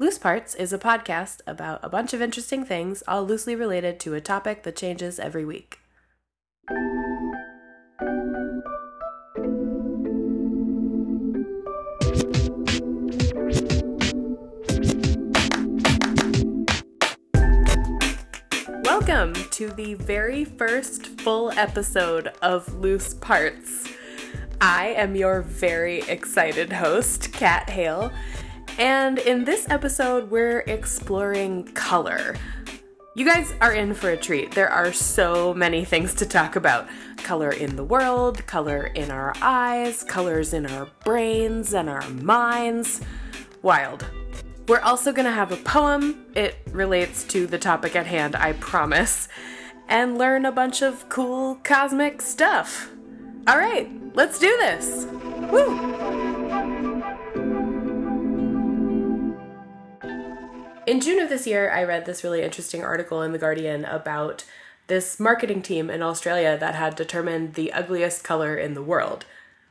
Loose 0.00 0.16
Parts 0.16 0.54
is 0.54 0.72
a 0.72 0.78
podcast 0.78 1.40
about 1.44 1.80
a 1.82 1.88
bunch 1.88 2.14
of 2.14 2.22
interesting 2.22 2.64
things, 2.64 3.02
all 3.08 3.24
loosely 3.24 3.56
related 3.56 3.98
to 3.98 4.14
a 4.14 4.20
topic 4.20 4.62
that 4.62 4.76
changes 4.76 5.18
every 5.18 5.44
week. 5.44 5.80
Welcome 18.84 19.34
to 19.50 19.70
the 19.70 19.94
very 19.98 20.44
first 20.44 21.06
full 21.22 21.50
episode 21.50 22.28
of 22.40 22.72
Loose 22.76 23.14
Parts. 23.14 23.88
I 24.60 24.90
am 24.90 25.16
your 25.16 25.42
very 25.42 26.02
excited 26.02 26.72
host, 26.72 27.32
Kat 27.32 27.68
Hale, 27.70 28.12
and 28.78 29.18
in 29.18 29.44
this 29.44 29.68
episode, 29.68 30.30
we're 30.30 30.60
exploring 30.60 31.64
color. 31.74 32.36
You 33.14 33.24
guys 33.24 33.52
are 33.60 33.72
in 33.72 33.94
for 33.94 34.10
a 34.10 34.16
treat. 34.16 34.52
There 34.52 34.70
are 34.70 34.92
so 34.92 35.52
many 35.52 35.84
things 35.84 36.14
to 36.14 36.26
talk 36.26 36.54
about 36.54 36.86
color 37.16 37.50
in 37.50 37.74
the 37.74 37.82
world, 37.82 38.46
color 38.46 38.84
in 38.86 39.10
our 39.10 39.34
eyes, 39.42 40.04
colors 40.04 40.54
in 40.54 40.66
our 40.66 40.88
brains 41.04 41.74
and 41.74 41.90
our 41.90 42.08
minds. 42.10 43.00
Wild. 43.62 44.06
We're 44.68 44.80
also 44.80 45.12
going 45.12 45.24
to 45.24 45.32
have 45.32 45.50
a 45.50 45.56
poem. 45.56 46.26
It 46.36 46.56
relates 46.70 47.24
to 47.24 47.48
the 47.48 47.58
topic 47.58 47.96
at 47.96 48.06
hand, 48.06 48.36
I 48.36 48.52
promise. 48.52 49.28
And 49.88 50.16
learn 50.16 50.44
a 50.44 50.52
bunch 50.52 50.82
of 50.82 51.08
cool 51.08 51.56
cosmic 51.64 52.22
stuff. 52.22 52.90
All 53.48 53.58
right, 53.58 53.90
let's 54.14 54.38
do 54.38 54.56
this. 54.60 55.06
Woo! 55.50 56.27
In 60.88 61.02
June 61.02 61.18
of 61.18 61.28
this 61.28 61.46
year, 61.46 61.70
I 61.70 61.84
read 61.84 62.06
this 62.06 62.24
really 62.24 62.40
interesting 62.40 62.82
article 62.82 63.20
in 63.20 63.32
The 63.32 63.38
Guardian 63.38 63.84
about 63.84 64.44
this 64.86 65.20
marketing 65.20 65.60
team 65.60 65.90
in 65.90 66.00
Australia 66.00 66.56
that 66.58 66.76
had 66.76 66.96
determined 66.96 67.52
the 67.52 67.74
ugliest 67.74 68.24
color 68.24 68.56
in 68.56 68.72
the 68.72 68.82
world, 68.82 69.26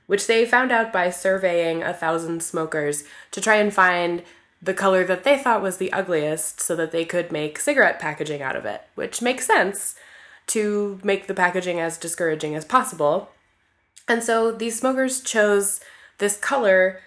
which 0.05 0.27
they 0.27 0.45
found 0.45 0.71
out 0.71 0.93
by 0.93 1.09
surveying 1.09 1.81
a 1.81 1.91
thousand 1.91 2.43
smokers 2.43 3.03
to 3.31 3.41
try 3.41 3.55
and 3.55 3.73
find 3.73 4.21
the 4.61 4.75
color 4.75 5.03
that 5.05 5.23
they 5.23 5.39
thought 5.39 5.63
was 5.63 5.77
the 5.77 5.91
ugliest 5.91 6.61
so 6.61 6.75
that 6.75 6.91
they 6.91 7.03
could 7.03 7.31
make 7.31 7.57
cigarette 7.57 7.99
packaging 7.99 8.43
out 8.43 8.55
of 8.55 8.65
it, 8.65 8.83
which 8.93 9.19
makes 9.19 9.47
sense 9.47 9.95
to 10.45 10.99
make 11.03 11.25
the 11.25 11.33
packaging 11.33 11.79
as 11.79 11.97
discouraging 11.97 12.53
as 12.53 12.63
possible. 12.63 13.31
And 14.07 14.21
so 14.21 14.51
these 14.51 14.77
smokers 14.77 15.21
chose 15.21 15.79
this 16.19 16.37
color, 16.37 16.99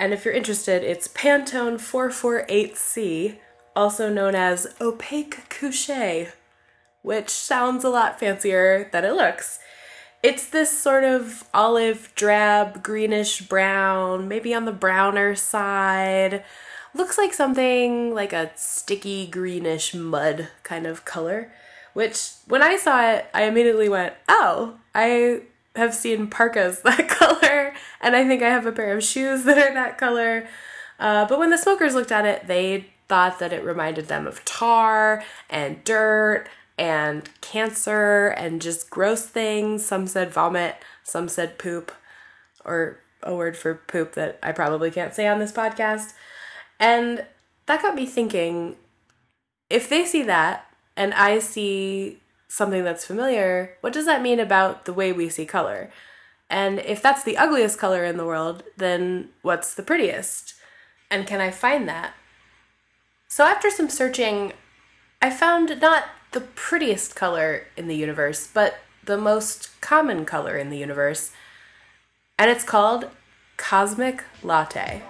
and 0.00 0.12
if 0.12 0.24
you're 0.24 0.34
interested, 0.34 0.82
it's 0.82 1.06
Pantone 1.06 1.74
448C, 1.74 3.38
also 3.74 4.12
known 4.12 4.34
as 4.34 4.74
opaque 4.80 5.48
couche, 5.48 6.32
which 7.02 7.30
sounds 7.30 7.84
a 7.84 7.88
lot 7.88 8.20
fancier 8.20 8.88
than 8.92 9.04
it 9.04 9.12
looks. 9.12 9.58
It's 10.22 10.48
this 10.48 10.76
sort 10.76 11.04
of 11.04 11.44
olive 11.52 12.12
drab, 12.14 12.82
greenish 12.82 13.42
brown, 13.42 14.28
maybe 14.28 14.54
on 14.54 14.64
the 14.64 14.72
browner 14.72 15.34
side 15.34 16.44
looks 16.94 17.18
like 17.18 17.32
something 17.32 18.14
like 18.14 18.32
a 18.32 18.52
sticky 18.54 19.26
greenish 19.26 19.94
mud 19.94 20.48
kind 20.62 20.86
of 20.86 21.04
color. 21.04 21.52
Which, 21.94 22.30
when 22.46 22.62
I 22.62 22.76
saw 22.76 23.06
it, 23.10 23.26
I 23.34 23.44
immediately 23.44 23.88
went, 23.88 24.14
oh, 24.28 24.76
I 24.94 25.42
have 25.76 25.94
seen 25.94 26.28
parkas 26.28 26.80
that 26.84 27.08
color, 27.08 27.74
and 28.00 28.16
I 28.16 28.26
think 28.26 28.42
I 28.42 28.48
have 28.48 28.66
a 28.66 28.72
pair 28.72 28.96
of 28.96 29.04
shoes 29.04 29.44
that 29.44 29.58
are 29.58 29.74
that 29.74 29.98
color. 29.98 30.48
Uh, 30.98 31.26
but 31.26 31.38
when 31.38 31.50
the 31.50 31.58
smokers 31.58 31.94
looked 31.94 32.12
at 32.12 32.24
it, 32.24 32.46
they 32.46 32.91
thought 33.12 33.40
that 33.40 33.52
it 33.52 33.62
reminded 33.62 34.08
them 34.08 34.26
of 34.26 34.42
tar 34.46 35.22
and 35.50 35.84
dirt 35.84 36.46
and 36.78 37.28
cancer 37.42 38.28
and 38.28 38.62
just 38.62 38.88
gross 38.88 39.26
things. 39.26 39.84
Some 39.84 40.06
said 40.06 40.32
vomit, 40.32 40.76
some 41.02 41.28
said 41.28 41.58
poop, 41.58 41.92
or 42.64 43.00
a 43.22 43.34
word 43.34 43.54
for 43.54 43.74
poop 43.74 44.14
that 44.14 44.38
I 44.42 44.52
probably 44.52 44.90
can't 44.90 45.12
say 45.12 45.26
on 45.26 45.40
this 45.40 45.52
podcast. 45.52 46.14
And 46.80 47.26
that 47.66 47.82
got 47.82 47.94
me 47.94 48.06
thinking 48.06 48.76
if 49.68 49.90
they 49.90 50.06
see 50.06 50.22
that 50.22 50.64
and 50.96 51.12
I 51.12 51.38
see 51.38 52.18
something 52.48 52.82
that's 52.82 53.04
familiar, 53.04 53.76
what 53.82 53.92
does 53.92 54.06
that 54.06 54.22
mean 54.22 54.40
about 54.40 54.86
the 54.86 54.94
way 54.94 55.12
we 55.12 55.28
see 55.28 55.44
color? 55.44 55.90
And 56.48 56.78
if 56.78 57.02
that's 57.02 57.24
the 57.24 57.36
ugliest 57.36 57.78
color 57.78 58.06
in 58.06 58.16
the 58.16 58.24
world, 58.24 58.62
then 58.78 59.28
what's 59.42 59.74
the 59.74 59.82
prettiest? 59.82 60.54
And 61.10 61.26
can 61.26 61.42
I 61.42 61.50
find 61.50 61.86
that? 61.90 62.14
So 63.34 63.44
after 63.44 63.70
some 63.70 63.88
searching, 63.88 64.52
I 65.22 65.30
found 65.30 65.80
not 65.80 66.04
the 66.32 66.42
prettiest 66.42 67.16
color 67.16 67.66
in 67.78 67.88
the 67.88 67.96
universe, 67.96 68.46
but 68.46 68.80
the 69.02 69.16
most 69.16 69.70
common 69.80 70.26
color 70.26 70.58
in 70.58 70.68
the 70.68 70.76
universe. 70.76 71.30
And 72.38 72.50
it's 72.50 72.62
called 72.62 73.08
Cosmic 73.56 74.22
Latte. 74.42 75.00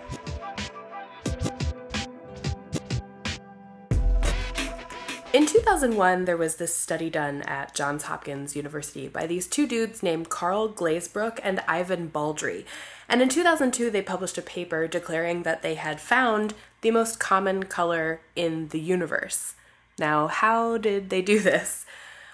In 5.33 5.47
2001, 5.47 6.27
there 6.27 6.37
was 6.37 6.57
this 6.57 6.77
study 6.77 7.11
done 7.11 7.43
at 7.43 7.75
Johns 7.75 8.05
Hopkins 8.05 8.55
University 8.55 9.09
by 9.09 9.27
these 9.27 9.49
two 9.49 9.67
dudes 9.67 10.01
named 10.01 10.29
Karl 10.29 10.69
Glazebrook 10.69 11.41
and 11.43 11.59
Ivan 11.67 12.07
Baldry. 12.07 12.67
And 13.13 13.21
in 13.21 13.29
2002, 13.29 13.91
they 13.91 14.01
published 14.01 14.39
a 14.39 14.43
paper 14.43 14.89
declaring 14.89 15.43
that 15.43 15.61
they 15.61 15.75
had 15.75 16.01
found 16.01 16.55
the 16.81 16.91
most 16.91 17.21
common 17.21 17.65
color 17.65 18.23
in 18.35 18.69
the 18.69 18.81
universe. 18.81 19.55
Now, 19.99 20.29
how 20.29 20.79
did 20.79 21.11
they 21.11 21.21
do 21.21 21.39
this? 21.39 21.85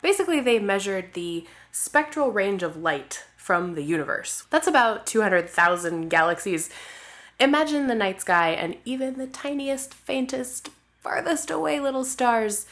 Basically, 0.02 0.38
they 0.38 0.60
measured 0.60 1.14
the 1.14 1.48
spectral 1.72 2.30
range 2.30 2.62
of 2.62 2.76
light 2.76 3.24
from 3.36 3.74
the 3.74 3.82
universe. 3.82 4.44
That's 4.50 4.68
about 4.68 5.04
200,000 5.04 6.08
galaxies. 6.08 6.70
Imagine 7.40 7.88
the 7.88 7.96
night 7.96 8.20
sky 8.20 8.50
and 8.50 8.76
even 8.84 9.18
the 9.18 9.26
tiniest, 9.26 9.92
faintest, 9.94 10.70
farthest 11.00 11.50
away 11.50 11.80
little 11.80 12.04
stars 12.04 12.66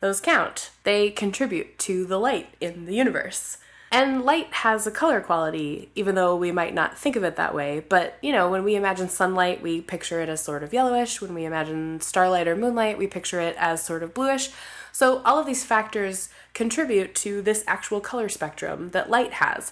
those 0.00 0.20
count. 0.20 0.72
They 0.84 1.08
contribute 1.10 1.78
to 1.78 2.04
the 2.04 2.18
light 2.18 2.52
in 2.60 2.84
the 2.84 2.94
universe. 2.94 3.56
And 3.92 4.24
light 4.24 4.52
has 4.52 4.84
a 4.86 4.90
color 4.90 5.20
quality, 5.20 5.90
even 5.94 6.16
though 6.16 6.34
we 6.34 6.50
might 6.50 6.74
not 6.74 6.98
think 6.98 7.14
of 7.14 7.22
it 7.22 7.36
that 7.36 7.54
way. 7.54 7.84
But, 7.88 8.18
you 8.20 8.32
know, 8.32 8.50
when 8.50 8.64
we 8.64 8.74
imagine 8.74 9.08
sunlight, 9.08 9.62
we 9.62 9.80
picture 9.80 10.20
it 10.20 10.28
as 10.28 10.40
sort 10.40 10.64
of 10.64 10.72
yellowish. 10.72 11.20
When 11.20 11.34
we 11.34 11.44
imagine 11.44 12.00
starlight 12.00 12.48
or 12.48 12.56
moonlight, 12.56 12.98
we 12.98 13.06
picture 13.06 13.38
it 13.40 13.54
as 13.58 13.84
sort 13.84 14.02
of 14.02 14.12
bluish. 14.12 14.50
So, 14.92 15.22
all 15.24 15.38
of 15.38 15.46
these 15.46 15.64
factors 15.64 16.30
contribute 16.52 17.14
to 17.16 17.42
this 17.42 17.62
actual 17.66 18.00
color 18.00 18.28
spectrum 18.28 18.90
that 18.90 19.08
light 19.08 19.34
has. 19.34 19.70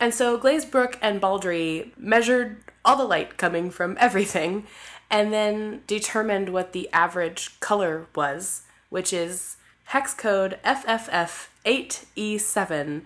And 0.00 0.12
so, 0.12 0.36
Glazebrook 0.36 0.96
and 1.00 1.20
Baldry 1.20 1.92
measured 1.96 2.64
all 2.84 2.96
the 2.96 3.04
light 3.04 3.36
coming 3.36 3.70
from 3.70 3.96
everything 4.00 4.66
and 5.08 5.32
then 5.32 5.82
determined 5.86 6.48
what 6.48 6.72
the 6.72 6.90
average 6.92 7.60
color 7.60 8.08
was, 8.16 8.62
which 8.88 9.12
is 9.12 9.56
hex 9.84 10.14
code 10.14 10.58
FFF8E7, 10.64 13.02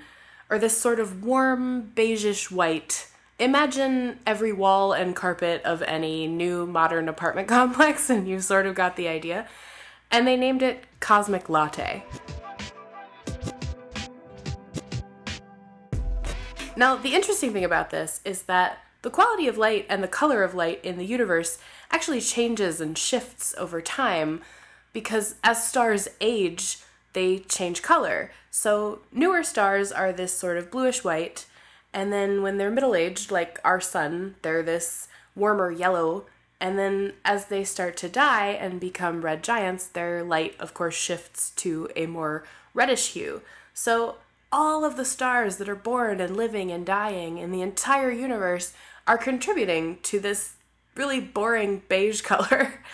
or 0.48 0.58
this 0.58 0.76
sort 0.76 1.00
of 1.00 1.24
warm 1.24 1.92
beigeish 1.94 2.50
white. 2.50 3.08
Imagine 3.38 4.18
every 4.26 4.52
wall 4.52 4.92
and 4.92 5.14
carpet 5.14 5.62
of 5.64 5.82
any 5.82 6.26
new 6.26 6.66
modern 6.66 7.08
apartment 7.08 7.48
complex, 7.48 8.08
and 8.08 8.28
you've 8.28 8.44
sort 8.44 8.66
of 8.66 8.74
got 8.74 8.96
the 8.96 9.08
idea. 9.08 9.48
And 10.10 10.26
they 10.26 10.36
named 10.36 10.62
it 10.62 10.84
Cosmic 11.00 11.48
Latte. 11.48 12.04
Now, 16.76 16.96
the 16.96 17.14
interesting 17.14 17.52
thing 17.52 17.64
about 17.64 17.90
this 17.90 18.20
is 18.24 18.42
that 18.42 18.78
the 19.02 19.10
quality 19.10 19.48
of 19.48 19.56
light 19.56 19.86
and 19.88 20.02
the 20.02 20.08
color 20.08 20.42
of 20.42 20.54
light 20.54 20.84
in 20.84 20.98
the 20.98 21.06
universe 21.06 21.58
actually 21.90 22.20
changes 22.20 22.80
and 22.80 22.98
shifts 22.98 23.54
over 23.56 23.80
time 23.80 24.42
because 24.92 25.36
as 25.44 25.66
stars 25.66 26.09
age, 26.21 26.78
they 27.16 27.39
change 27.39 27.80
color. 27.80 28.30
So 28.51 29.01
newer 29.10 29.42
stars 29.42 29.91
are 29.91 30.13
this 30.13 30.34
sort 30.34 30.59
of 30.59 30.71
bluish 30.71 31.03
white, 31.03 31.47
and 31.95 32.13
then 32.13 32.42
when 32.42 32.59
they're 32.59 32.71
middle 32.71 32.95
aged, 32.95 33.30
like 33.30 33.59
our 33.65 33.80
sun, 33.80 34.34
they're 34.42 34.63
this 34.63 35.09
warmer 35.34 35.71
yellow. 35.71 36.27
And 36.60 36.78
then 36.78 37.15
as 37.24 37.47
they 37.47 37.65
start 37.65 37.97
to 37.98 38.10
die 38.10 38.48
and 38.48 38.78
become 38.78 39.22
red 39.22 39.42
giants, 39.42 39.86
their 39.86 40.22
light, 40.22 40.57
of 40.60 40.74
course, 40.74 40.95
shifts 40.95 41.53
to 41.57 41.89
a 41.97 42.04
more 42.04 42.45
reddish 42.74 43.15
hue. 43.15 43.41
So 43.72 44.16
all 44.53 44.84
of 44.84 44.98
the 44.98 45.04
stars 45.07 45.57
that 45.57 45.71
are 45.71 45.74
born 45.74 46.21
and 46.21 46.36
living 46.36 46.71
and 46.71 46.84
dying 46.84 47.39
in 47.39 47.51
the 47.51 47.62
entire 47.62 48.10
universe 48.10 48.74
are 49.07 49.16
contributing 49.16 50.01
to 50.03 50.21
this 50.21 50.57
really 50.95 51.21
boring 51.21 51.80
beige 51.89 52.21
color 52.33 52.84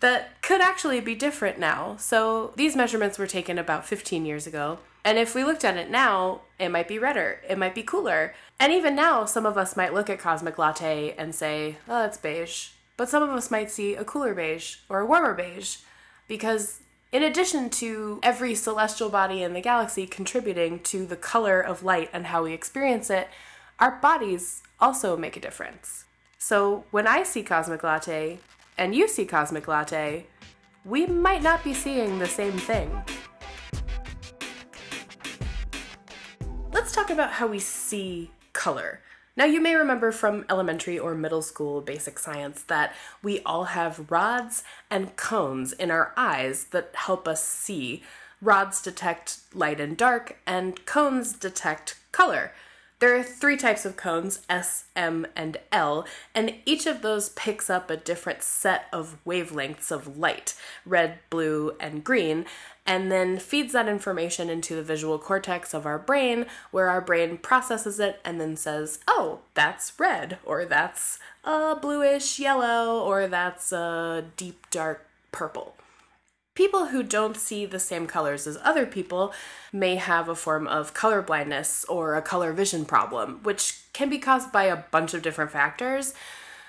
that 0.00 0.40
could 0.42 0.60
actually 0.60 1.00
be 1.00 1.14
different 1.14 1.58
now. 1.58 1.96
So 1.98 2.52
these 2.56 2.76
measurements 2.76 3.18
were 3.18 3.26
taken 3.26 3.58
about 3.58 3.84
15 3.84 4.24
years 4.24 4.46
ago. 4.46 4.78
And 5.04 5.18
if 5.18 5.34
we 5.34 5.44
looked 5.44 5.64
at 5.64 5.76
it 5.76 5.90
now, 5.90 6.42
it 6.58 6.68
might 6.68 6.88
be 6.88 6.98
redder, 6.98 7.40
it 7.48 7.58
might 7.58 7.74
be 7.74 7.82
cooler. 7.82 8.34
And 8.60 8.72
even 8.72 8.94
now, 8.94 9.24
some 9.24 9.46
of 9.46 9.56
us 9.56 9.76
might 9.76 9.94
look 9.94 10.10
at 10.10 10.18
Cosmic 10.18 10.58
Latte 10.58 11.14
and 11.16 11.34
say, 11.34 11.76
oh, 11.88 12.04
it's 12.04 12.18
beige. 12.18 12.70
but 12.96 13.08
some 13.08 13.22
of 13.22 13.30
us 13.30 13.50
might 13.50 13.70
see 13.70 13.94
a 13.94 14.04
cooler 14.04 14.34
beige 14.34 14.76
or 14.88 15.00
a 15.00 15.06
warmer 15.06 15.32
beige 15.32 15.78
because 16.26 16.80
in 17.10 17.22
addition 17.22 17.70
to 17.70 18.20
every 18.22 18.54
celestial 18.54 19.08
body 19.08 19.42
in 19.42 19.54
the 19.54 19.60
galaxy 19.60 20.06
contributing 20.06 20.80
to 20.80 21.06
the 21.06 21.16
color 21.16 21.60
of 21.60 21.82
light 21.82 22.10
and 22.12 22.26
how 22.26 22.42
we 22.42 22.52
experience 22.52 23.08
it, 23.08 23.28
our 23.78 23.92
bodies 23.92 24.62
also 24.80 25.16
make 25.16 25.36
a 25.36 25.40
difference. 25.40 26.04
So 26.38 26.84
when 26.90 27.06
I 27.06 27.22
see 27.22 27.42
Cosmic 27.42 27.82
Latte 27.82 28.40
and 28.78 28.94
you 28.94 29.08
see 29.08 29.26
Cosmic 29.26 29.68
Latte, 29.68 30.24
we 30.84 31.06
might 31.06 31.42
not 31.42 31.62
be 31.64 31.74
seeing 31.74 32.18
the 32.18 32.26
same 32.26 32.52
thing. 32.52 33.02
Let's 36.72 36.92
talk 36.92 37.10
about 37.10 37.32
how 37.32 37.48
we 37.48 37.58
see 37.58 38.30
color. 38.52 39.00
Now, 39.36 39.44
you 39.44 39.60
may 39.60 39.74
remember 39.74 40.10
from 40.10 40.44
elementary 40.48 40.98
or 40.98 41.14
middle 41.14 41.42
school 41.42 41.80
basic 41.80 42.18
science 42.18 42.62
that 42.64 42.94
we 43.22 43.40
all 43.40 43.64
have 43.64 44.10
rods 44.10 44.64
and 44.90 45.14
cones 45.16 45.72
in 45.72 45.90
our 45.90 46.12
eyes 46.16 46.64
that 46.70 46.90
help 46.94 47.28
us 47.28 47.44
see. 47.44 48.02
Rods 48.40 48.80
detect 48.80 49.38
light 49.54 49.80
and 49.80 49.96
dark, 49.96 50.38
and 50.46 50.84
cones 50.86 51.32
detect 51.32 51.96
color. 52.10 52.52
There 53.00 53.14
are 53.16 53.22
three 53.22 53.56
types 53.56 53.84
of 53.84 53.96
cones 53.96 54.40
S, 54.50 54.86
M, 54.96 55.26
and 55.36 55.58
L, 55.70 56.04
and 56.34 56.54
each 56.66 56.84
of 56.84 57.00
those 57.00 57.28
picks 57.28 57.70
up 57.70 57.90
a 57.90 57.96
different 57.96 58.42
set 58.42 58.86
of 58.92 59.18
wavelengths 59.24 59.92
of 59.92 60.18
light 60.18 60.54
red, 60.84 61.18
blue, 61.30 61.76
and 61.78 62.02
green 62.02 62.44
and 62.88 63.12
then 63.12 63.38
feeds 63.38 63.74
that 63.74 63.86
information 63.86 64.48
into 64.48 64.74
the 64.74 64.82
visual 64.82 65.18
cortex 65.18 65.74
of 65.74 65.84
our 65.84 65.98
brain, 65.98 66.46
where 66.70 66.88
our 66.88 67.02
brain 67.02 67.36
processes 67.36 68.00
it 68.00 68.18
and 68.24 68.40
then 68.40 68.56
says, 68.56 68.98
oh, 69.06 69.40
that's 69.52 69.92
red, 69.98 70.38
or 70.42 70.64
that's 70.64 71.18
a 71.44 71.76
bluish 71.76 72.38
yellow, 72.38 72.98
or 73.04 73.28
that's 73.28 73.72
a 73.72 74.24
deep 74.38 74.70
dark 74.70 75.06
purple 75.32 75.76
people 76.58 76.86
who 76.86 77.04
don't 77.04 77.36
see 77.36 77.64
the 77.64 77.78
same 77.78 78.04
colors 78.08 78.44
as 78.44 78.58
other 78.64 78.84
people 78.84 79.32
may 79.72 79.94
have 79.94 80.28
a 80.28 80.34
form 80.34 80.66
of 80.66 80.92
color 80.92 81.22
blindness 81.22 81.84
or 81.84 82.16
a 82.16 82.20
color 82.20 82.52
vision 82.52 82.84
problem, 82.84 83.38
which 83.44 83.78
can 83.92 84.10
be 84.10 84.18
caused 84.18 84.50
by 84.50 84.64
a 84.64 84.82
bunch 84.90 85.14
of 85.14 85.22
different 85.22 85.52
factors. 85.52 86.14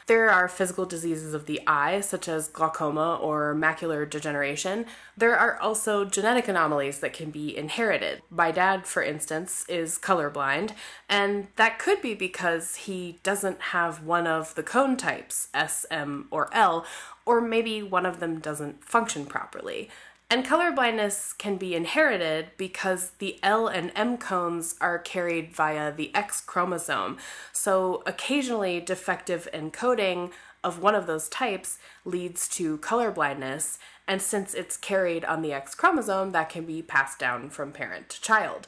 There 0.10 0.32
are 0.32 0.48
physical 0.48 0.88
diseases 0.88 1.36
of 1.36 1.46
the 1.46 1.62
eye, 1.68 2.02
such 2.02 2.28
as 2.28 2.48
glaucoma 2.48 3.20
or 3.22 3.54
macular 3.54 4.10
degeneration. 4.10 4.88
There 5.16 5.38
are 5.38 5.60
also 5.60 6.04
genetic 6.04 6.48
anomalies 6.48 6.98
that 7.02 7.14
can 7.14 7.30
be 7.30 7.56
inherited. 7.56 8.24
My 8.32 8.50
dad, 8.50 8.88
for 8.88 9.04
instance, 9.04 9.66
is 9.70 10.00
colorblind, 10.00 10.72
and 11.08 11.50
that 11.58 11.78
could 11.78 12.02
be 12.02 12.16
because 12.16 12.76
he 12.76 13.20
doesn't 13.22 13.62
have 13.62 14.04
one 14.04 14.26
of 14.26 14.56
the 14.56 14.64
cone 14.64 14.98
types, 14.98 15.50
S, 15.54 15.86
M, 15.92 16.28
or 16.32 16.50
L, 16.54 16.88
or 17.24 17.40
maybe 17.40 17.84
one 17.84 18.08
of 18.08 18.20
them 18.20 18.40
doesn't 18.40 18.84
function 18.84 19.28
properly. 19.28 19.92
And 20.32 20.46
color 20.46 20.72
blindness 20.72 21.34
can 21.34 21.58
be 21.58 21.74
inherited 21.74 22.52
because 22.56 23.12
the 23.18 23.40
L 23.42 23.68
and 23.68 23.92
M 23.96 24.16
cones 24.18 24.76
are 24.80 25.00
carried 25.00 25.56
via 25.56 25.92
the 25.92 26.14
X 26.14 26.40
chromosome. 26.40 27.18
So 27.52 28.04
occasionally, 28.06 28.80
defective 28.80 29.48
encoding 29.52 30.32
of 30.64 30.82
one 30.82 30.94
of 30.94 31.08
those 31.08 31.30
types 31.30 31.80
leads 32.06 32.48
to 32.50 32.78
color 32.78 33.10
blindness. 33.10 33.80
And 34.08 34.22
since 34.22 34.54
it's 34.54 34.78
carried 34.78 35.26
on 35.26 35.42
the 35.42 35.54
X 35.54 35.74
chromosome, 35.74 36.32
that 36.34 36.50
can 36.50 36.66
be 36.66 36.84
passed 36.84 37.18
down 37.18 37.50
from 37.50 37.72
parent 37.72 38.10
to 38.10 38.22
child. 38.22 38.68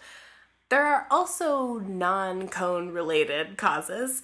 There 0.69 0.85
are 0.85 1.05
also 1.11 1.77
non 1.77 2.47
cone 2.47 2.89
related 2.89 3.57
causes. 3.57 4.23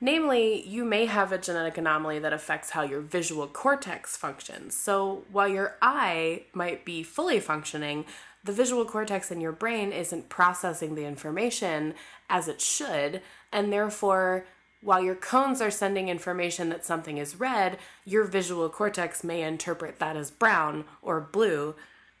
Namely, 0.00 0.64
you 0.66 0.84
may 0.84 1.06
have 1.06 1.32
a 1.32 1.38
genetic 1.38 1.76
anomaly 1.76 2.20
that 2.20 2.32
affects 2.32 2.70
how 2.70 2.82
your 2.82 3.00
visual 3.00 3.48
cortex 3.48 4.16
functions. 4.16 4.76
So 4.76 5.24
while 5.32 5.48
your 5.48 5.76
eye 5.82 6.44
might 6.52 6.84
be 6.84 7.02
fully 7.02 7.40
functioning, 7.40 8.04
the 8.44 8.52
visual 8.52 8.84
cortex 8.84 9.32
in 9.32 9.40
your 9.40 9.52
brain 9.52 9.90
isn't 9.90 10.28
processing 10.28 10.94
the 10.94 11.04
information 11.04 11.94
as 12.30 12.46
it 12.46 12.60
should, 12.60 13.22
and 13.52 13.72
therefore, 13.72 14.46
while 14.80 15.02
your 15.02 15.16
cones 15.16 15.60
are 15.60 15.72
sending 15.72 16.08
information 16.08 16.68
that 16.68 16.84
something 16.84 17.18
is 17.18 17.40
red, 17.40 17.78
your 18.04 18.22
visual 18.22 18.68
cortex 18.68 19.24
may 19.24 19.42
interpret 19.42 19.98
that 19.98 20.16
as 20.16 20.30
brown 20.30 20.84
or 21.02 21.20
blue, 21.20 21.74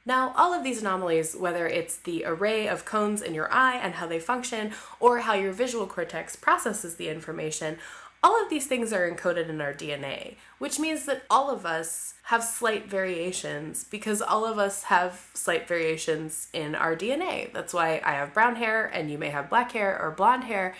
now, 0.08 0.32
all 0.38 0.54
of 0.54 0.64
these 0.64 0.80
anomalies, 0.80 1.36
whether 1.36 1.68
it's 1.68 1.96
the 1.96 2.24
array 2.24 2.66
of 2.66 2.86
cones 2.86 3.20
in 3.20 3.34
your 3.34 3.52
eye 3.52 3.76
and 3.76 3.92
how 3.92 4.06
they 4.06 4.18
function, 4.18 4.72
or 4.98 5.18
how 5.18 5.34
your 5.34 5.52
visual 5.52 5.86
cortex 5.86 6.34
processes 6.34 6.96
the 6.96 7.10
information, 7.10 7.76
all 8.22 8.42
of 8.42 8.48
these 8.48 8.66
things 8.66 8.90
are 8.90 9.08
encoded 9.08 9.50
in 9.50 9.60
our 9.60 9.74
DNA, 9.74 10.36
which 10.56 10.78
means 10.78 11.04
that 11.04 11.24
all 11.28 11.50
of 11.50 11.66
us 11.66 12.14
have 12.22 12.42
slight 12.42 12.88
variations 12.88 13.84
because 13.84 14.22
all 14.22 14.46
of 14.46 14.58
us 14.58 14.84
have 14.84 15.28
slight 15.34 15.68
variations 15.68 16.48
in 16.54 16.74
our 16.74 16.96
DNA. 16.96 17.52
That's 17.52 17.74
why 17.74 18.00
I 18.02 18.12
have 18.12 18.32
brown 18.32 18.56
hair 18.56 18.86
and 18.86 19.10
you 19.10 19.18
may 19.18 19.28
have 19.28 19.50
black 19.50 19.72
hair 19.72 20.00
or 20.00 20.10
blonde 20.10 20.44
hair 20.44 20.74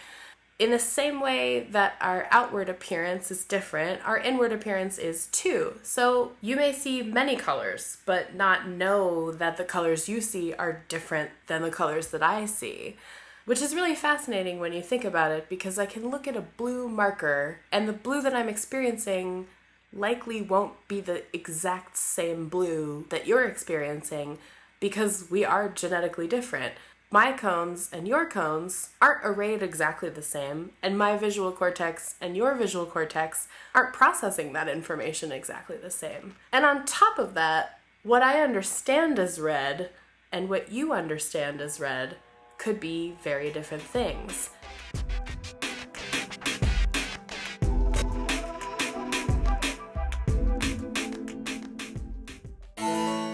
in 0.59 0.73
the 0.73 0.79
same 0.79 1.21
way 1.21 1.61
that 1.71 1.95
our 2.01 2.27
outward 2.33 2.69
appearance 2.69 3.31
is 3.31 3.45
different, 3.45 4.05
our 4.05 4.19
inward 4.19 4.53
appearance 4.53 4.99
is 4.99 5.27
too. 5.27 5.75
So 5.85 6.33
you 6.41 6.57
may 6.57 6.73
see 6.73 7.03
many 7.03 7.37
colors, 7.37 7.99
but 8.05 8.35
not 8.35 8.69
know 8.69 9.31
that 9.31 9.57
the 9.57 9.65
colors 9.65 10.09
you 10.09 10.21
see 10.21 10.53
are 10.55 10.85
different 10.89 11.31
than 11.47 11.63
the 11.63 11.71
colors 11.71 12.09
that 12.09 12.23
I 12.23 12.47
see. 12.47 12.97
Which 13.45 13.63
is 13.63 13.75
really 13.75 13.95
fascinating 13.95 14.59
when 14.59 14.73
you 14.73 14.83
think 14.83 15.05
about 15.05 15.31
it 15.31 15.49
because 15.49 15.79
I 15.79 15.87
can 15.87 16.11
look 16.11 16.29
at 16.29 16.37
a 16.37 16.43
blue 16.43 16.89
marker 16.89 17.61
and 17.73 17.89
the 17.89 17.95
blue 17.95 18.21
that 18.21 18.35
I'm 18.35 18.49
experiencing 18.49 19.47
likely 19.91 20.43
won't 20.43 20.87
be 20.87 21.01
the 21.01 21.23
exact 21.33 21.97
same 21.97 22.49
blue 22.49 23.07
that 23.09 23.27
you're 23.27 23.47
experiencing 23.47 24.39
because 24.81 25.31
we 25.31 25.45
are 25.47 25.69
genetically 25.69 26.27
different 26.27 26.75
my 27.11 27.33
cones 27.33 27.89
and 27.91 28.07
your 28.07 28.27
cones 28.27 28.91
aren't 29.01 29.25
arrayed 29.25 29.63
exactly 29.63 30.11
the 30.11 30.21
same, 30.21 30.73
and 30.83 30.99
my 30.99 31.17
visual 31.17 31.51
cortex 31.53 32.17
and 32.21 32.37
your 32.37 32.55
visual 32.55 32.85
cortex 32.85 33.49
aren't 33.75 33.95
processing 33.95 34.53
that 34.53 34.69
information 34.69 35.33
exactly 35.33 35.79
the 35.79 35.91
same. 35.91 36.37
And 36.53 36.67
on 36.67 36.85
top 36.85 37.19
of 37.19 37.33
that, 37.33 37.81
what 38.03 38.23
I 38.23 38.43
understand 38.43 39.19
as 39.19 39.41
red 39.41 39.89
and 40.31 40.51
what 40.51 40.71
you 40.71 40.93
understand 40.93 41.63
as 41.63 41.81
red 41.81 42.17
could 42.59 42.79
be 42.79 43.17
very 43.23 43.51
different 43.51 43.83
things. 43.83 44.51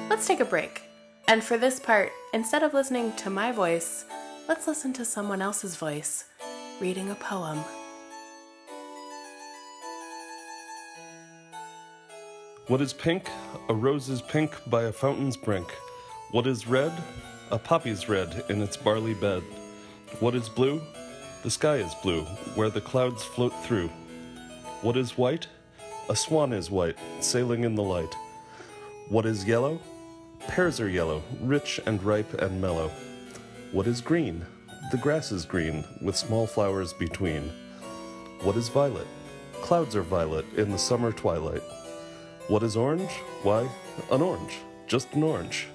Let's 0.08 0.28
take 0.28 0.38
a 0.38 0.44
break. 0.44 0.93
And 1.26 1.42
for 1.42 1.56
this 1.56 1.80
part, 1.80 2.12
instead 2.34 2.62
of 2.62 2.74
listening 2.74 3.12
to 3.16 3.30
my 3.30 3.50
voice, 3.50 4.04
let's 4.46 4.66
listen 4.66 4.92
to 4.92 5.06
someone 5.06 5.40
else's 5.40 5.74
voice 5.74 6.24
reading 6.82 7.10
a 7.10 7.14
poem. 7.14 7.64
What 12.66 12.82
is 12.82 12.92
pink? 12.92 13.30
A 13.70 13.74
rose 13.74 14.10
is 14.10 14.20
pink 14.20 14.54
by 14.66 14.82
a 14.84 14.92
fountain's 14.92 15.36
brink. 15.36 15.72
What 16.30 16.46
is 16.46 16.66
red? 16.66 16.92
A 17.50 17.58
poppy's 17.58 18.06
red 18.06 18.44
in 18.50 18.60
its 18.60 18.76
barley 18.76 19.14
bed. 19.14 19.42
What 20.20 20.34
is 20.34 20.50
blue? 20.50 20.82
The 21.42 21.50
sky 21.50 21.76
is 21.76 21.94
blue, 22.02 22.24
where 22.54 22.70
the 22.70 22.82
clouds 22.82 23.24
float 23.24 23.54
through. 23.64 23.88
What 24.82 24.98
is 24.98 25.16
white? 25.16 25.46
A 26.10 26.16
swan 26.16 26.52
is 26.52 26.70
white, 26.70 26.96
sailing 27.20 27.64
in 27.64 27.74
the 27.74 27.82
light. 27.82 28.14
What 29.08 29.24
is 29.24 29.46
yellow? 29.46 29.80
Pears 30.48 30.78
are 30.80 30.88
yellow, 30.88 31.22
rich 31.40 31.80
and 31.86 32.02
ripe 32.02 32.34
and 32.34 32.60
mellow. 32.60 32.90
What 33.72 33.86
is 33.86 34.00
green? 34.00 34.44
The 34.92 34.98
grass 34.98 35.32
is 35.32 35.44
green, 35.44 35.84
with 36.00 36.16
small 36.16 36.46
flowers 36.46 36.92
between. 36.92 37.50
What 38.42 38.56
is 38.56 38.68
violet? 38.68 39.06
Clouds 39.62 39.96
are 39.96 40.02
violet 40.02 40.44
in 40.56 40.70
the 40.70 40.78
summer 40.78 41.10
twilight. 41.10 41.62
What 42.48 42.62
is 42.62 42.76
orange? 42.76 43.10
Why, 43.42 43.68
an 44.10 44.22
orange, 44.22 44.58
just 44.86 45.12
an 45.14 45.22
orange. 45.22 45.66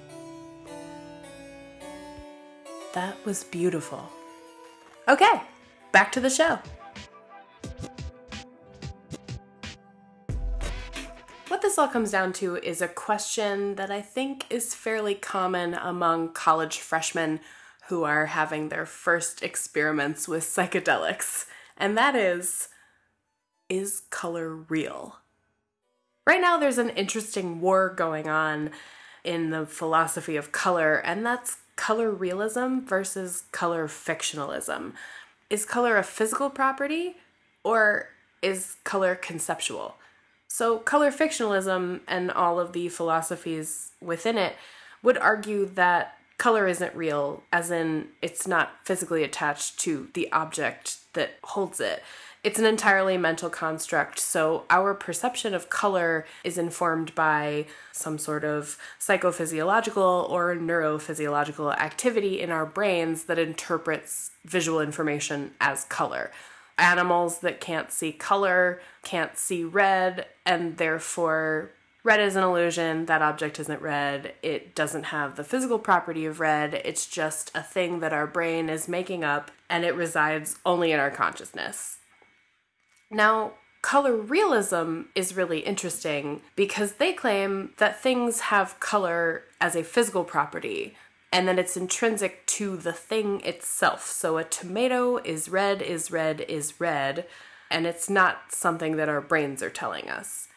That 2.94 3.16
was 3.24 3.44
beautiful. 3.44 4.08
Okay, 5.08 5.42
back 5.92 6.12
to 6.12 6.20
the 6.20 6.30
show. 6.30 6.58
All 11.80 11.88
comes 11.88 12.10
down 12.10 12.30
to 12.30 12.56
is 12.56 12.82
a 12.82 12.88
question 12.88 13.76
that 13.76 13.90
I 13.90 14.02
think 14.02 14.44
is 14.50 14.74
fairly 14.74 15.14
common 15.14 15.72
among 15.72 16.34
college 16.34 16.78
freshmen 16.78 17.40
who 17.88 18.04
are 18.04 18.26
having 18.26 18.68
their 18.68 18.84
first 18.84 19.42
experiments 19.42 20.28
with 20.28 20.44
psychedelics, 20.44 21.46
and 21.78 21.96
that 21.96 22.14
is 22.14 22.68
Is 23.70 24.02
color 24.10 24.54
real? 24.54 25.20
Right 26.26 26.42
now, 26.42 26.58
there's 26.58 26.76
an 26.76 26.90
interesting 26.90 27.62
war 27.62 27.88
going 27.88 28.28
on 28.28 28.72
in 29.24 29.48
the 29.48 29.64
philosophy 29.64 30.36
of 30.36 30.52
color, 30.52 30.96
and 30.96 31.24
that's 31.24 31.56
color 31.76 32.10
realism 32.10 32.80
versus 32.80 33.44
color 33.52 33.88
fictionalism. 33.88 34.92
Is 35.48 35.64
color 35.64 35.96
a 35.96 36.02
physical 36.02 36.50
property 36.50 37.16
or 37.64 38.10
is 38.42 38.76
color 38.84 39.14
conceptual? 39.14 39.94
So, 40.52 40.78
color 40.78 41.12
fictionalism 41.12 42.00
and 42.08 42.28
all 42.28 42.58
of 42.58 42.72
the 42.72 42.88
philosophies 42.88 43.92
within 44.00 44.36
it 44.36 44.56
would 45.00 45.16
argue 45.16 45.64
that 45.64 46.18
color 46.38 46.66
isn't 46.66 46.94
real, 46.96 47.44
as 47.52 47.70
in, 47.70 48.08
it's 48.20 48.48
not 48.48 48.72
physically 48.82 49.22
attached 49.22 49.78
to 49.80 50.08
the 50.14 50.30
object 50.32 50.96
that 51.12 51.36
holds 51.44 51.78
it. 51.78 52.02
It's 52.42 52.58
an 52.58 52.64
entirely 52.64 53.16
mental 53.16 53.48
construct, 53.48 54.18
so 54.18 54.64
our 54.70 54.92
perception 54.92 55.54
of 55.54 55.70
color 55.70 56.26
is 56.42 56.58
informed 56.58 57.14
by 57.14 57.66
some 57.92 58.18
sort 58.18 58.42
of 58.42 58.76
psychophysiological 58.98 60.28
or 60.28 60.56
neurophysiological 60.56 61.76
activity 61.78 62.40
in 62.40 62.50
our 62.50 62.66
brains 62.66 63.24
that 63.24 63.38
interprets 63.38 64.32
visual 64.44 64.80
information 64.80 65.52
as 65.60 65.84
color. 65.84 66.32
Animals 66.80 67.40
that 67.40 67.60
can't 67.60 67.92
see 67.92 68.10
color 68.10 68.80
can't 69.02 69.36
see 69.36 69.64
red, 69.64 70.26
and 70.46 70.78
therefore 70.78 71.72
red 72.02 72.20
is 72.20 72.36
an 72.36 72.42
illusion. 72.42 73.04
That 73.04 73.20
object 73.20 73.60
isn't 73.60 73.82
red. 73.82 74.32
It 74.42 74.74
doesn't 74.74 75.04
have 75.04 75.36
the 75.36 75.44
physical 75.44 75.78
property 75.78 76.24
of 76.24 76.40
red. 76.40 76.80
It's 76.84 77.06
just 77.06 77.50
a 77.54 77.62
thing 77.62 78.00
that 78.00 78.14
our 78.14 78.26
brain 78.26 78.70
is 78.70 78.88
making 78.88 79.22
up, 79.22 79.50
and 79.68 79.84
it 79.84 79.94
resides 79.94 80.58
only 80.64 80.90
in 80.90 80.98
our 80.98 81.10
consciousness. 81.10 81.98
Now, 83.10 83.52
color 83.82 84.16
realism 84.16 85.02
is 85.14 85.36
really 85.36 85.60
interesting 85.60 86.40
because 86.56 86.94
they 86.94 87.12
claim 87.12 87.72
that 87.76 88.00
things 88.00 88.40
have 88.40 88.80
color 88.80 89.44
as 89.60 89.76
a 89.76 89.82
physical 89.82 90.24
property 90.24 90.96
and 91.32 91.46
then 91.46 91.58
it's 91.58 91.76
intrinsic 91.76 92.44
to 92.46 92.76
the 92.76 92.92
thing 92.92 93.40
itself. 93.42 94.06
So 94.06 94.38
a 94.38 94.44
tomato 94.44 95.18
is 95.18 95.48
red, 95.48 95.80
is 95.80 96.10
red, 96.10 96.40
is 96.42 96.80
red, 96.80 97.26
and 97.70 97.86
it's 97.86 98.10
not 98.10 98.52
something 98.52 98.96
that 98.96 99.08
our 99.08 99.20
brains 99.20 99.62
are 99.62 99.70
telling 99.70 100.10
us. 100.10 100.48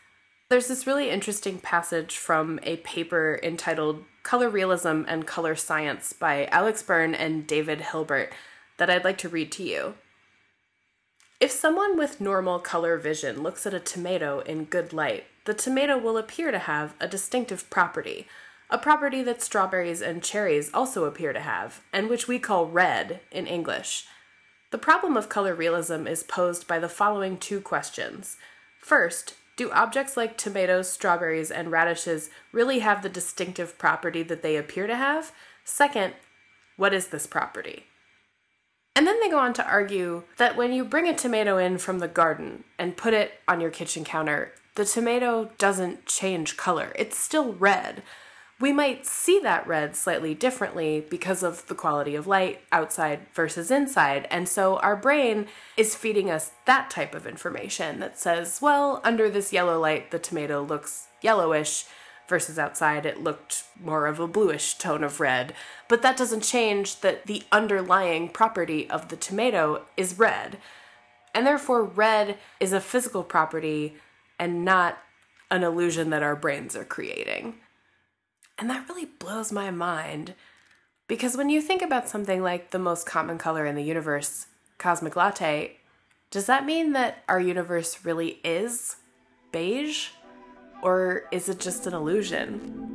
There's 0.49 0.67
this 0.67 0.87
really 0.87 1.09
interesting 1.09 1.59
passage 1.59 2.17
from 2.17 2.59
a 2.63 2.77
paper 2.77 3.39
entitled 3.41 4.03
Color 4.23 4.49
Realism 4.49 5.03
and 5.07 5.27
Color 5.27 5.55
Science 5.55 6.13
by 6.13 6.45
Alex 6.47 6.81
Byrne 6.81 7.15
and 7.15 7.45
David 7.45 7.81
Hilbert 7.81 8.31
that 8.77 8.89
I'd 8.89 9.03
like 9.03 9.17
to 9.19 9.29
read 9.29 9.51
to 9.53 9.63
you. 9.63 9.95
If 11.39 11.51
someone 11.51 11.97
with 11.97 12.21
normal 12.21 12.59
color 12.59 12.97
vision 12.97 13.43
looks 13.43 13.65
at 13.65 13.73
a 13.73 13.79
tomato 13.79 14.39
in 14.39 14.65
good 14.65 14.93
light, 14.93 15.25
the 15.45 15.53
tomato 15.53 15.97
will 15.97 16.17
appear 16.17 16.51
to 16.51 16.59
have 16.59 16.93
a 17.01 17.07
distinctive 17.07 17.69
property, 17.69 18.27
a 18.73 18.77
property 18.79 19.21
that 19.21 19.39
strawberries 19.39 20.01
and 20.01 20.23
cherries 20.23 20.71
also 20.73 21.05
appear 21.05 21.31
to 21.31 21.39
have, 21.39 21.81
and 21.93 22.09
which 22.09 22.27
we 22.27 22.39
call 22.39 22.65
red 22.65 23.19
in 23.31 23.45
English. 23.45 24.07
The 24.71 24.79
problem 24.79 25.15
of 25.15 25.29
color 25.29 25.53
realism 25.53 26.07
is 26.07 26.23
posed 26.23 26.67
by 26.67 26.79
the 26.79 26.89
following 26.89 27.37
two 27.37 27.61
questions. 27.61 28.35
First, 28.81 29.35
do 29.57 29.69
objects 29.69 30.17
like 30.17 30.39
tomatoes, 30.39 30.89
strawberries, 30.89 31.51
and 31.51 31.71
radishes 31.71 32.31
really 32.51 32.79
have 32.79 33.03
the 33.03 33.09
distinctive 33.09 33.77
property 33.77 34.23
that 34.23 34.41
they 34.41 34.57
appear 34.57 34.87
to 34.87 34.95
have? 34.95 35.31
Second, 35.63 36.15
what 36.75 36.95
is 36.95 37.09
this 37.09 37.27
property? 37.27 37.85
And 38.95 39.05
then 39.05 39.19
they 39.19 39.29
go 39.29 39.37
on 39.37 39.53
to 39.53 39.67
argue 39.67 40.23
that 40.37 40.57
when 40.57 40.73
you 40.73 40.83
bring 40.83 41.07
a 41.07 41.15
tomato 41.15 41.59
in 41.59 41.77
from 41.77 41.99
the 41.99 42.07
garden 42.07 42.63
and 42.79 42.97
put 42.97 43.13
it 43.13 43.33
on 43.47 43.61
your 43.61 43.69
kitchen 43.69 44.03
counter, 44.03 44.53
the 44.73 44.85
tomato 44.85 45.51
doesn't 45.59 46.07
change 46.07 46.57
color. 46.57 46.91
It's 46.95 47.19
still 47.19 47.53
red. 47.53 48.01
We 48.63 48.71
might 48.71 49.05
see 49.05 49.39
that 49.39 49.67
red 49.67 49.93
slightly 49.93 50.33
differently 50.33 51.05
because 51.09 51.43
of 51.43 51.67
the 51.67 51.75
quality 51.75 52.15
of 52.15 52.27
light 52.27 52.61
outside 52.71 53.27
versus 53.33 53.69
inside. 53.69 54.25
And 54.31 54.47
so 54.47 54.77
our 54.77 54.95
brain 54.95 55.47
is 55.75 55.95
feeding 55.95 56.31
us 56.31 56.51
that 56.63 56.89
type 56.89 57.13
of 57.13 57.27
information 57.27 57.99
that 57.99 58.17
says, 58.17 58.61
well, 58.61 59.01
under 59.03 59.29
this 59.29 59.51
yellow 59.51 59.81
light, 59.81 60.11
the 60.11 60.17
tomato 60.17 60.63
looks 60.63 61.07
yellowish 61.21 61.83
versus 62.29 62.57
outside 62.57 63.05
it 63.05 63.21
looked 63.21 63.65
more 63.83 64.07
of 64.07 64.21
a 64.21 64.27
bluish 64.27 64.75
tone 64.75 65.03
of 65.03 65.19
red. 65.19 65.53
But 65.89 66.01
that 66.01 66.15
doesn't 66.15 66.43
change 66.43 67.01
that 67.01 67.25
the 67.25 67.43
underlying 67.51 68.29
property 68.29 68.89
of 68.89 69.09
the 69.09 69.17
tomato 69.17 69.83
is 69.97 70.17
red. 70.17 70.57
And 71.35 71.45
therefore, 71.45 71.83
red 71.83 72.37
is 72.61 72.71
a 72.71 72.79
physical 72.79 73.25
property 73.25 73.95
and 74.39 74.63
not 74.63 74.99
an 75.51 75.63
illusion 75.63 76.11
that 76.11 76.23
our 76.23 76.37
brains 76.37 76.77
are 76.77 76.85
creating. 76.85 77.55
And 78.57 78.69
that 78.69 78.87
really 78.87 79.05
blows 79.05 79.51
my 79.51 79.71
mind 79.71 80.35
because 81.07 81.35
when 81.35 81.49
you 81.49 81.61
think 81.61 81.81
about 81.81 82.07
something 82.07 82.41
like 82.41 82.71
the 82.71 82.79
most 82.79 83.05
common 83.05 83.37
color 83.37 83.65
in 83.65 83.75
the 83.75 83.83
universe, 83.83 84.47
cosmic 84.77 85.15
latte, 85.15 85.77
does 86.31 86.45
that 86.45 86.65
mean 86.65 86.93
that 86.93 87.23
our 87.27 87.39
universe 87.39 88.05
really 88.05 88.39
is 88.43 88.95
beige? 89.51 90.09
Or 90.81 91.23
is 91.31 91.49
it 91.49 91.59
just 91.59 91.87
an 91.87 91.93
illusion? 91.93 92.93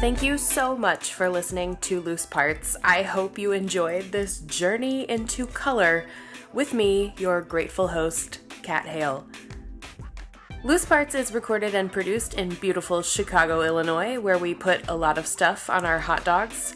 Thank 0.00 0.22
you 0.22 0.38
so 0.38 0.76
much 0.76 1.12
for 1.12 1.28
listening 1.28 1.76
to 1.82 2.00
Loose 2.00 2.24
Parts. 2.24 2.76
I 2.82 3.02
hope 3.02 3.38
you 3.38 3.52
enjoyed 3.52 4.12
this 4.12 4.40
journey 4.40 5.08
into 5.10 5.46
color 5.46 6.06
with 6.52 6.72
me, 6.72 7.14
your 7.18 7.42
grateful 7.42 7.88
host, 7.88 8.38
Kat 8.62 8.86
Hale. 8.86 9.26
Loose 10.62 10.84
Parts 10.84 11.14
is 11.14 11.32
recorded 11.32 11.74
and 11.74 11.90
produced 11.90 12.34
in 12.34 12.50
beautiful 12.50 13.00
Chicago, 13.00 13.62
Illinois, 13.62 14.20
where 14.20 14.36
we 14.36 14.54
put 14.54 14.86
a 14.88 14.94
lot 14.94 15.16
of 15.16 15.26
stuff 15.26 15.70
on 15.70 15.86
our 15.86 15.98
hot 15.98 16.24
dogs. 16.24 16.74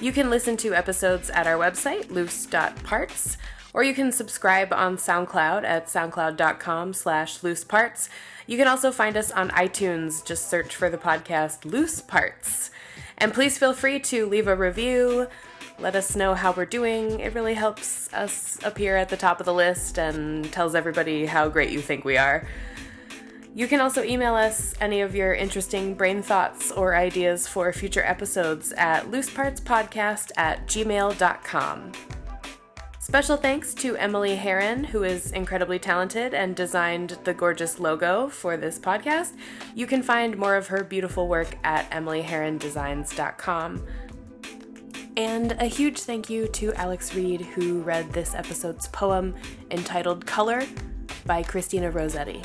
You 0.00 0.12
can 0.12 0.30
listen 0.30 0.56
to 0.58 0.74
episodes 0.74 1.28
at 1.28 1.46
our 1.46 1.58
website, 1.58 2.10
loose.parts, 2.10 3.36
or 3.74 3.82
you 3.82 3.92
can 3.92 4.10
subscribe 4.10 4.72
on 4.72 4.96
SoundCloud 4.96 5.64
at 5.64 5.86
soundcloud.com 5.86 6.94
slash 6.94 7.42
looseparts. 7.42 8.08
You 8.46 8.56
can 8.56 8.66
also 8.66 8.90
find 8.90 9.16
us 9.16 9.30
on 9.30 9.50
iTunes. 9.50 10.24
Just 10.24 10.48
search 10.48 10.74
for 10.74 10.88
the 10.88 10.96
podcast 10.96 11.66
Loose 11.66 12.00
Parts. 12.00 12.70
And 13.18 13.34
please 13.34 13.58
feel 13.58 13.74
free 13.74 14.00
to 14.00 14.26
leave 14.26 14.48
a 14.48 14.56
review. 14.56 15.28
Let 15.80 15.96
us 15.96 16.14
know 16.14 16.34
how 16.34 16.52
we're 16.52 16.66
doing. 16.66 17.20
It 17.20 17.34
really 17.34 17.54
helps 17.54 18.12
us 18.12 18.58
appear 18.64 18.96
at 18.96 19.08
the 19.08 19.16
top 19.16 19.40
of 19.40 19.46
the 19.46 19.54
list 19.54 19.98
and 19.98 20.50
tells 20.52 20.74
everybody 20.74 21.24
how 21.24 21.48
great 21.48 21.70
you 21.70 21.80
think 21.80 22.04
we 22.04 22.18
are. 22.18 22.46
You 23.54 23.66
can 23.66 23.80
also 23.80 24.02
email 24.04 24.34
us 24.34 24.74
any 24.80 25.00
of 25.00 25.14
your 25.14 25.32
interesting 25.32 25.94
brain 25.94 26.22
thoughts 26.22 26.70
or 26.70 26.94
ideas 26.94 27.48
for 27.48 27.72
future 27.72 28.04
episodes 28.04 28.72
at 28.72 29.10
loosepartspodcast 29.10 30.32
at 30.36 30.66
gmail.com. 30.66 31.92
Special 33.00 33.36
thanks 33.36 33.74
to 33.74 33.96
Emily 33.96 34.36
Heron, 34.36 34.84
who 34.84 35.02
is 35.02 35.32
incredibly 35.32 35.80
talented 35.80 36.32
and 36.32 36.54
designed 36.54 37.18
the 37.24 37.34
gorgeous 37.34 37.80
logo 37.80 38.28
for 38.28 38.56
this 38.56 38.78
podcast. 38.78 39.32
You 39.74 39.86
can 39.86 40.02
find 40.02 40.36
more 40.36 40.54
of 40.54 40.68
her 40.68 40.84
beautiful 40.84 41.26
work 41.26 41.56
at 41.64 41.90
emilyherondesigns.com. 41.90 43.86
And 45.16 45.52
a 45.52 45.66
huge 45.66 46.00
thank 46.00 46.30
you 46.30 46.46
to 46.48 46.72
Alex 46.74 47.14
Reed, 47.14 47.40
who 47.40 47.82
read 47.82 48.12
this 48.12 48.34
episode's 48.34 48.88
poem 48.88 49.34
entitled 49.70 50.24
Color 50.24 50.62
by 51.26 51.42
Christina 51.42 51.90
Rossetti. 51.90 52.42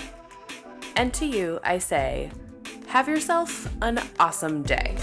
And 0.95 1.13
to 1.13 1.25
you, 1.25 1.59
I 1.63 1.77
say, 1.77 2.31
have 2.87 3.07
yourself 3.07 3.69
an 3.81 3.99
awesome 4.19 4.63
day. 4.63 4.97